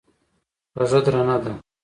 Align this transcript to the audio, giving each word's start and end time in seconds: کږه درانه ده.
کږه 0.73 0.97
درانه 1.05 1.35
ده. 1.43 1.51